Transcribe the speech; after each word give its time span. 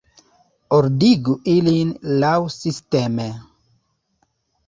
Ordigu 0.77 1.33
ilin 1.53 1.91
laŭsisteme. 2.23 3.27